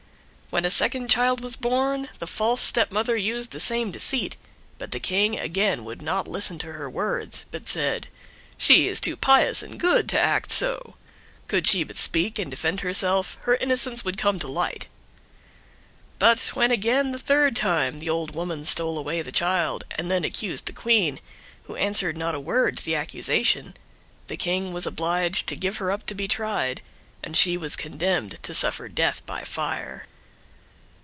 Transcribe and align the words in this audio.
When 0.53 0.65
a 0.65 0.69
second 0.69 1.09
child 1.09 1.39
was 1.41 1.55
born, 1.55 2.09
the 2.19 2.27
false 2.27 2.59
stepmother 2.59 3.15
used 3.15 3.51
the 3.51 3.59
same 3.61 3.89
deceit, 3.89 4.35
but 4.79 4.91
the 4.91 4.99
King 4.99 5.39
again 5.39 5.85
would 5.85 6.01
not 6.01 6.27
listen 6.27 6.59
to 6.59 6.73
her 6.73 6.89
words, 6.89 7.45
but 7.51 7.69
said, 7.69 8.09
"She 8.57 8.89
is 8.89 8.99
too 8.99 9.15
pious 9.15 9.63
and 9.63 9.79
good 9.79 10.09
to 10.09 10.19
act 10.19 10.51
so: 10.51 10.95
could 11.47 11.65
she 11.67 11.85
but 11.85 11.95
speak 11.95 12.37
and 12.37 12.51
defend 12.51 12.81
herself, 12.81 13.37
her 13.43 13.55
innocence 13.61 14.03
would 14.03 14.17
come 14.17 14.39
to 14.39 14.47
light." 14.49 14.89
But 16.19 16.39
when 16.53 16.69
again 16.69 17.13
the 17.13 17.17
third 17.17 17.55
time 17.55 17.99
the 18.01 18.09
old 18.09 18.35
woman 18.35 18.65
stole 18.65 18.97
away 18.97 19.21
the 19.21 19.31
child, 19.31 19.85
and 19.91 20.11
then 20.11 20.25
accused 20.25 20.65
the 20.65 20.73
Queen, 20.73 21.21
who 21.63 21.77
answered 21.77 22.15
her 22.17 22.19
not 22.19 22.35
a 22.35 22.41
word 22.41 22.75
to 22.75 22.83
the 22.83 22.95
accusation, 22.97 23.73
the 24.27 24.35
King 24.35 24.73
was 24.73 24.85
obliged 24.85 25.47
to 25.47 25.55
give 25.55 25.77
her 25.77 25.93
up 25.93 26.05
to 26.07 26.13
be 26.13 26.27
tried, 26.27 26.81
and 27.23 27.37
she 27.37 27.55
was 27.55 27.77
condemned 27.77 28.37
to 28.43 28.53
suffer 28.53 28.89
death 28.89 29.25
by 29.25 29.45
fire. 29.45 30.07